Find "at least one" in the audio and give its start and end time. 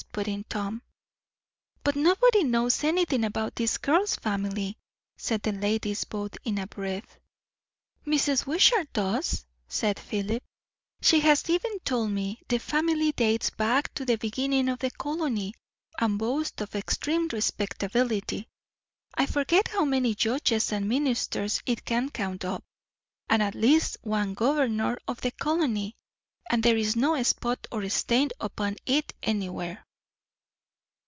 23.41-24.33